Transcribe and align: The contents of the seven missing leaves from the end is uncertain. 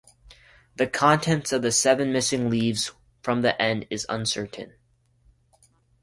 The 0.77 0.87
contents 0.87 1.51
of 1.51 1.61
the 1.61 1.71
seven 1.71 2.11
missing 2.11 2.49
leaves 2.49 2.89
from 3.21 3.43
the 3.43 3.61
end 3.61 3.85
is 3.91 4.07
uncertain. 4.09 4.73